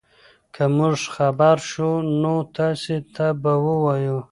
که 0.53 0.63
موږ 0.77 0.97
خبر 1.15 1.57
شو 1.69 1.89
نو 2.21 2.33
تاسي 2.55 2.97
ته 3.15 3.25
به 3.41 3.53
ووایو. 3.65 4.17